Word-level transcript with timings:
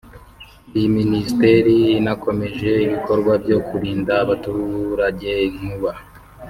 Iyi 0.77 0.87
minisiteri 0.97 1.75
inakomeje 1.99 2.69
ibikorwa 2.85 3.33
byo 3.43 3.57
kurinda 3.67 4.13
abaturage 4.23 5.29
inkuba 5.47 5.91